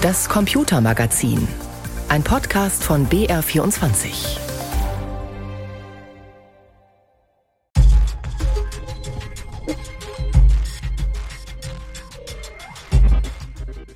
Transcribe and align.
Das 0.00 0.28
Computermagazin. 0.28 1.48
Ein 2.08 2.22
Podcast 2.22 2.84
von 2.84 3.08
BR24. 3.08 4.38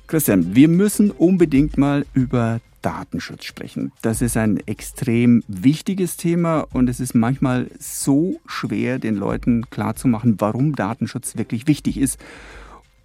Christian, 0.07 0.53
wir 0.53 0.67
müssen 0.67 1.09
unbedingt 1.09 1.77
mal 1.77 2.05
über 2.13 2.59
Datenschutz 2.81 3.45
sprechen. 3.45 3.93
Das 4.01 4.21
ist 4.21 4.35
ein 4.35 4.57
extrem 4.67 5.41
wichtiges 5.47 6.17
Thema 6.17 6.67
und 6.73 6.89
es 6.89 6.99
ist 6.99 7.15
manchmal 7.15 7.71
so 7.79 8.41
schwer, 8.45 8.99
den 8.99 9.15
Leuten 9.15 9.69
klarzumachen, 9.69 10.35
warum 10.41 10.75
Datenschutz 10.75 11.37
wirklich 11.37 11.65
wichtig 11.67 11.97
ist. 11.97 12.19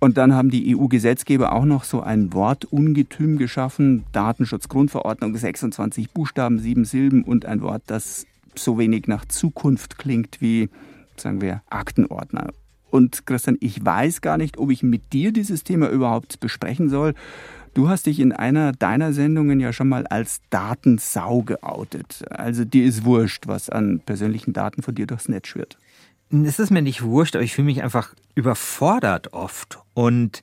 Und 0.01 0.17
dann 0.17 0.35
haben 0.35 0.51
die 0.51 0.77
EU-Gesetzgeber 0.77 1.53
auch 1.53 1.65
noch 1.65 1.83
so 1.83 2.01
ein 2.01 2.33
Wortungetüm 2.33 3.37
geschaffen, 3.37 4.05
Datenschutzgrundverordnung, 4.13 5.37
26 5.37 6.11
Buchstaben, 6.11 6.61
sieben 6.61 6.85
Silben 6.85 7.25
und 7.25 7.47
ein 7.47 7.63
Wort, 7.63 7.83
das 7.87 8.27
so 8.55 8.79
wenig 8.79 9.09
nach 9.09 9.25
Zukunft 9.25 9.99
klingt 9.99 10.41
wie, 10.41 10.69
sagen 11.17 11.41
wir, 11.41 11.63
Aktenordner. 11.69 12.53
Und 12.91 13.27
Christian, 13.27 13.59
ich 13.61 13.85
weiß 13.85 14.21
gar 14.21 14.39
nicht, 14.39 14.57
ob 14.57 14.71
ich 14.71 14.83
mit 14.83 15.13
dir 15.13 15.33
dieses 15.33 15.65
Thema 15.65 15.89
überhaupt 15.91 16.41
besprechen 16.41 16.89
soll. 16.89 17.15
Du 17.75 17.89
hast 17.89 18.07
dich 18.07 18.19
in 18.19 18.33
einer 18.33 18.73
deiner 18.73 19.13
Sendungen 19.13 19.61
ja 19.61 19.73
schon 19.73 19.89
mal 19.89 20.07
als 20.07 20.41
Datensau 20.51 21.43
geoutet. 21.43 22.25
Also 22.31 22.65
dir 22.65 22.85
ist 22.85 23.05
wurscht, 23.05 23.47
was 23.47 23.69
an 23.69 24.01
persönlichen 24.05 24.53
Daten 24.53 24.83
von 24.83 24.95
dir 24.95 25.07
durchs 25.07 25.29
Netz 25.29 25.49
schwirrt. 25.49 25.77
Es 26.31 26.59
ist 26.59 26.71
mir 26.71 26.83
nicht 26.83 27.03
wurscht, 27.03 27.37
aber 27.37 27.45
ich 27.45 27.55
fühle 27.55 27.67
mich 27.67 27.83
einfach 27.83 28.15
überfordert 28.35 29.33
oft. 29.33 29.79
Und 29.95 30.43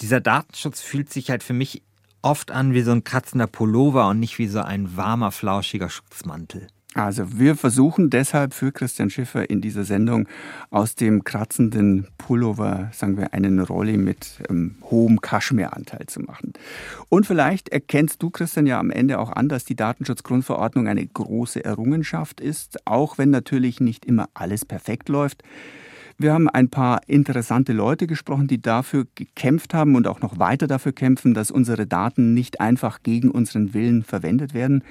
dieser 0.00 0.20
Datenschutz 0.20 0.80
fühlt 0.80 1.12
sich 1.12 1.30
halt 1.30 1.42
für 1.42 1.54
mich 1.54 1.82
oft 2.22 2.50
an 2.50 2.72
wie 2.72 2.82
so 2.82 2.92
ein 2.92 3.04
kratzender 3.04 3.46
Pullover 3.46 4.08
und 4.08 4.20
nicht 4.20 4.38
wie 4.38 4.46
so 4.46 4.60
ein 4.60 4.96
warmer, 4.96 5.32
flauschiger 5.32 5.90
Schutzmantel. 5.90 6.68
Also 6.94 7.38
wir 7.38 7.54
versuchen 7.54 8.08
deshalb 8.08 8.54
für 8.54 8.72
Christian 8.72 9.10
Schiffer 9.10 9.50
in 9.50 9.60
dieser 9.60 9.84
Sendung 9.84 10.26
aus 10.70 10.94
dem 10.94 11.22
kratzenden 11.22 12.06
Pullover, 12.16 12.88
sagen 12.92 13.18
wir, 13.18 13.34
einen 13.34 13.60
Rolli 13.60 13.98
mit 13.98 14.42
ähm, 14.48 14.76
hohem 14.84 15.20
Kaschmiranteil 15.20 16.06
zu 16.06 16.20
machen. 16.20 16.54
Und 17.10 17.26
vielleicht 17.26 17.68
erkennst 17.68 18.22
du, 18.22 18.30
Christian, 18.30 18.66
ja 18.66 18.80
am 18.80 18.90
Ende 18.90 19.18
auch 19.18 19.30
an, 19.30 19.50
dass 19.50 19.66
die 19.66 19.76
Datenschutzgrundverordnung 19.76 20.88
eine 20.88 21.06
große 21.06 21.62
Errungenschaft 21.62 22.40
ist, 22.40 22.86
auch 22.86 23.18
wenn 23.18 23.30
natürlich 23.30 23.80
nicht 23.80 24.06
immer 24.06 24.30
alles 24.32 24.64
perfekt 24.64 25.10
läuft. 25.10 25.42
Wir 26.16 26.32
haben 26.32 26.48
ein 26.48 26.70
paar 26.70 27.02
interessante 27.06 27.72
Leute 27.72 28.06
gesprochen, 28.06 28.48
die 28.48 28.60
dafür 28.60 29.06
gekämpft 29.14 29.72
haben 29.72 29.94
und 29.94 30.08
auch 30.08 30.20
noch 30.20 30.38
weiter 30.38 30.66
dafür 30.66 30.92
kämpfen, 30.92 31.32
dass 31.34 31.50
unsere 31.50 31.86
Daten 31.86 32.34
nicht 32.34 32.60
einfach 32.60 33.02
gegen 33.02 33.30
unseren 33.30 33.72
Willen 33.74 34.02
verwendet 34.02 34.52
werden. 34.52 34.82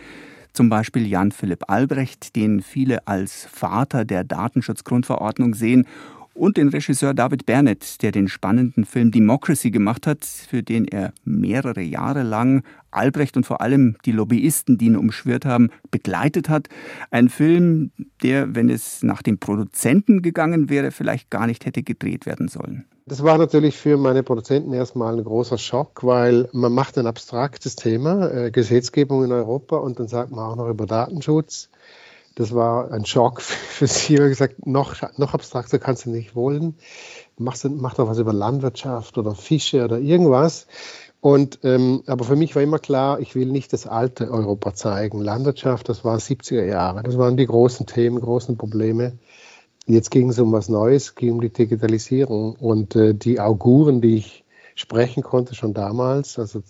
Zum 0.57 0.69
Beispiel 0.69 1.05
Jan 1.05 1.31
Philipp 1.31 1.65
Albrecht, 1.69 2.35
den 2.35 2.63
viele 2.63 3.07
als 3.07 3.45
Vater 3.45 4.05
der 4.05 4.23
Datenschutzgrundverordnung 4.23 5.53
sehen 5.53 5.85
und 6.37 6.57
den 6.57 6.69
Regisseur 6.69 7.13
David 7.13 7.45
Bernett, 7.45 8.01
der 8.01 8.11
den 8.11 8.27
spannenden 8.27 8.85
Film 8.85 9.11
Democracy 9.11 9.71
gemacht 9.71 10.07
hat, 10.07 10.23
für 10.23 10.63
den 10.63 10.85
er 10.85 11.13
mehrere 11.25 11.81
Jahre 11.81 12.23
lang 12.23 12.63
Albrecht 12.91 13.37
und 13.37 13.45
vor 13.45 13.61
allem 13.61 13.97
die 14.05 14.11
Lobbyisten, 14.11 14.77
die 14.77 14.85
ihn 14.85 14.95
umschwirrt 14.95 15.45
haben, 15.45 15.69
begleitet 15.91 16.49
hat. 16.49 16.67
Ein 17.11 17.29
Film, 17.29 17.91
der, 18.23 18.55
wenn 18.55 18.69
es 18.69 19.03
nach 19.03 19.21
dem 19.21 19.37
Produzenten 19.37 20.21
gegangen 20.21 20.69
wäre, 20.69 20.91
vielleicht 20.91 21.29
gar 21.29 21.47
nicht 21.47 21.65
hätte 21.65 21.83
gedreht 21.83 22.25
werden 22.25 22.47
sollen. 22.47 22.85
Das 23.05 23.23
war 23.23 23.37
natürlich 23.37 23.77
für 23.77 23.97
meine 23.97 24.21
Produzenten 24.21 24.73
erstmal 24.73 25.17
ein 25.17 25.23
großer 25.23 25.57
Schock, 25.57 26.03
weil 26.03 26.49
man 26.51 26.73
macht 26.73 26.97
ein 26.97 27.07
abstraktes 27.07 27.77
Thema, 27.77 28.29
äh, 28.29 28.51
Gesetzgebung 28.51 29.23
in 29.23 29.31
Europa 29.31 29.77
und 29.77 29.99
dann 29.99 30.09
sagt 30.09 30.31
man 30.31 30.51
auch 30.51 30.55
noch 30.57 30.69
über 30.69 30.85
Datenschutz. 30.85 31.69
Das 32.37 32.53
war 32.53 32.91
ein 32.91 33.03
Schock 33.03 33.41
für 33.41 33.87
sie. 33.87 34.13
Ich 34.13 34.19
habe 34.19 34.29
gesagt, 34.29 34.67
noch, 34.67 34.95
noch 35.17 35.33
abstrakter 35.33 35.79
kannst 35.79 36.05
du 36.05 36.11
nicht 36.11 36.35
wollen. 36.35 36.75
Mach, 37.37 37.57
mach 37.63 37.95
doch 37.95 38.07
was 38.07 38.19
über 38.19 38.31
Landwirtschaft 38.31 39.17
oder 39.17 39.33
Fische 39.33 39.83
oder 39.83 39.97
irgendwas. 39.97 40.67
Und, 41.19 41.59
ähm, 41.63 42.03
aber 42.05 42.25
für 42.25 42.35
mich 42.35 42.55
war 42.55 42.61
immer 42.61 42.77
klar, 42.77 43.19
ich 43.19 43.33
will 43.33 43.47
nicht 43.47 43.73
das 43.73 43.87
alte 43.87 44.29
Europa 44.29 44.75
zeigen. 44.75 45.19
Landwirtschaft, 45.19 45.89
das 45.89 46.05
war 46.05 46.17
70er 46.17 46.63
Jahre. 46.63 47.01
Das 47.01 47.17
waren 47.17 47.37
die 47.37 47.47
großen 47.47 47.87
Themen, 47.87 48.21
großen 48.21 48.55
Probleme. 48.55 49.17
Jetzt 49.87 50.11
ging 50.11 50.29
es 50.29 50.37
um 50.37 50.51
was 50.51 50.69
Neues, 50.69 51.15
ging 51.15 51.33
um 51.33 51.41
die 51.41 51.49
Digitalisierung 51.51 52.55
und 52.55 52.95
äh, 52.95 53.15
die 53.15 53.39
Auguren, 53.39 53.99
die 53.99 54.17
ich 54.17 54.45
sprechen 54.75 55.23
konnte 55.23 55.55
schon 55.55 55.73
damals, 55.73 56.37
also 56.37 56.61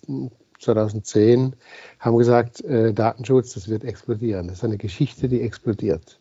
2010, 0.60 1.56
haben 2.00 2.18
gesagt, 2.18 2.64
äh, 2.64 2.94
Datenschutz, 2.94 3.54
das 3.54 3.70
wird 3.70 3.84
explodieren. 3.84 4.48
Das 4.48 4.58
ist 4.58 4.64
eine 4.64 4.78
Geschichte, 4.78 5.28
die 5.28 5.42
explodiert. 5.42 6.20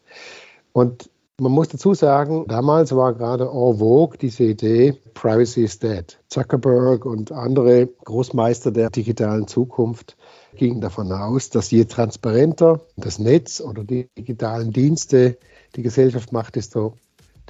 Und 0.73 1.11
man 1.39 1.53
muss 1.53 1.69
dazu 1.69 1.93
sagen, 1.93 2.47
damals 2.49 2.97
war 2.97 3.13
gerade 3.13 3.45
en 3.45 3.79
vogue 3.79 4.17
diese 4.19 4.45
Idee, 4.45 4.95
Privacy 5.13 5.65
is 5.65 5.79
dead. 5.79 6.19
Zuckerberg 6.29 7.05
und 7.05 7.31
andere 7.31 7.87
Großmeister 7.87 8.71
der 8.71 8.89
digitalen 8.89 9.47
Zukunft 9.47 10.17
gingen 10.55 10.81
davon 10.81 11.13
aus, 11.13 11.51
dass 11.51 11.71
je 11.71 11.85
transparenter 11.85 12.81
das 12.97 13.19
Netz 13.19 13.61
oder 13.61 13.85
die 13.85 14.09
digitalen 14.17 14.73
Dienste 14.73 15.37
die 15.75 15.83
Gesellschaft 15.83 16.33
macht, 16.33 16.57
desto, 16.57 16.95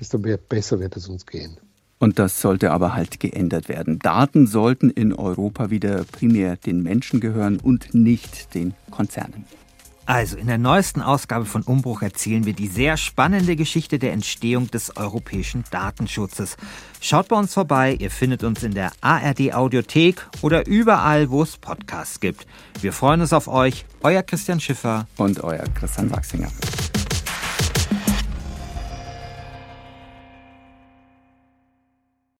desto 0.00 0.18
besser 0.18 0.80
wird 0.80 0.96
es 0.96 1.08
uns 1.08 1.24
gehen. 1.24 1.56
Und 1.98 2.18
das 2.18 2.40
sollte 2.40 2.72
aber 2.72 2.94
halt 2.94 3.20
geändert 3.20 3.68
werden. 3.68 3.98
Daten 3.98 4.46
sollten 4.46 4.90
in 4.90 5.12
Europa 5.14 5.70
wieder 5.70 6.04
primär 6.04 6.56
den 6.56 6.82
Menschen 6.82 7.20
gehören 7.20 7.58
und 7.58 7.94
nicht 7.94 8.54
den 8.54 8.74
Konzernen. 8.90 9.44
Also, 10.08 10.36
in 10.36 10.46
der 10.46 10.58
neuesten 10.58 11.02
Ausgabe 11.02 11.46
von 11.46 11.62
Umbruch 11.62 12.00
erzählen 12.00 12.46
wir 12.46 12.52
die 12.52 12.68
sehr 12.68 12.96
spannende 12.96 13.56
Geschichte 13.56 13.98
der 13.98 14.12
Entstehung 14.12 14.70
des 14.70 14.96
europäischen 14.96 15.64
Datenschutzes. 15.72 16.56
Schaut 17.00 17.26
bei 17.26 17.36
uns 17.36 17.52
vorbei, 17.54 17.96
ihr 17.98 18.12
findet 18.12 18.44
uns 18.44 18.62
in 18.62 18.72
der 18.72 18.92
ARD 19.00 19.52
Audiothek 19.52 20.24
oder 20.42 20.64
überall, 20.68 21.30
wo 21.30 21.42
es 21.42 21.56
Podcasts 21.56 22.20
gibt. 22.20 22.46
Wir 22.80 22.92
freuen 22.92 23.20
uns 23.20 23.32
auf 23.32 23.48
euch, 23.48 23.84
euer 24.04 24.22
Christian 24.22 24.60
Schiffer 24.60 25.08
und 25.16 25.42
euer 25.42 25.64
Christian 25.74 26.08
Wachsinger. 26.12 26.52